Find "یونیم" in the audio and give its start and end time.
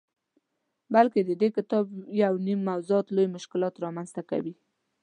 2.21-2.59